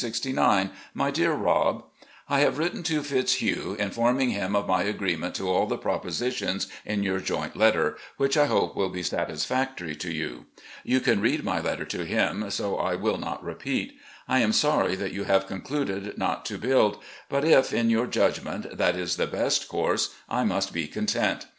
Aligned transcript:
"My 0.95 1.11
Dear 1.11 1.33
Rob: 1.33 1.83
I 2.27 2.39
have 2.39 2.57
written 2.57 2.81
to 2.81 3.03
Fitzhugh, 3.03 3.75
informing 3.77 4.31
him 4.31 4.55
of 4.55 4.67
my 4.67 4.81
agreement 4.81 5.35
to 5.35 5.47
aU 5.47 5.67
the 5.67 5.77
propositions 5.77 6.65
in 6.83 7.03
your 7.03 7.19
joint 7.19 7.55
letter, 7.55 7.97
which 8.17 8.35
I 8.35 8.47
hope 8.47 8.75
will 8.75 8.89
be 8.89 9.03
satisfactory 9.03 9.95
to 9.97 10.11
you. 10.11 10.47
You 10.83 11.01
can 11.01 11.21
read 11.21 11.43
my 11.43 11.59
letter 11.61 11.85
to 11.85 12.03
him, 12.03 12.49
so 12.49 12.77
I 12.77 12.95
will 12.95 13.19
not 13.19 13.43
repeat. 13.45 13.95
I 14.27 14.39
am 14.39 14.53
sorry 14.53 14.95
that 14.95 15.13
you 15.13 15.25
have 15.25 15.45
concluded 15.45 16.17
not 16.17 16.45
to 16.47 16.57
build, 16.57 16.97
but 17.29 17.45
if, 17.45 17.71
in 17.71 17.91
your 17.91 18.07
judgment, 18.07 18.75
that 18.75 18.95
is 18.95 19.17
the 19.17 19.27
best 19.27 19.67
course, 19.69 20.15
I 20.27 20.43
must 20.43 20.73
be 20.73 20.87
content. 20.87 21.45